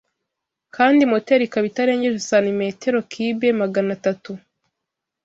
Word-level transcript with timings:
kandi 0.75 1.01
moteri 1.11 1.43
ikaba 1.45 1.65
itarengeje 1.71 2.19
santimetero 2.29 2.99
kibe 3.11 3.47
Magana 3.61 3.89
atatu 3.97 4.31